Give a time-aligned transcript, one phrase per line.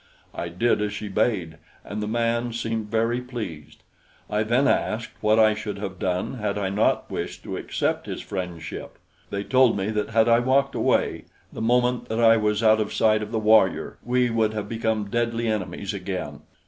[0.33, 3.83] I did as she bade, and the man seemed very pleased.
[4.31, 8.19] I then asked what I should have done had I not wished to accept his
[8.19, 8.97] friendship.
[9.29, 12.91] They told me that had I walked away, the moment that I was out of
[12.91, 16.39] sight of the warrior we would have become deadly enemies again.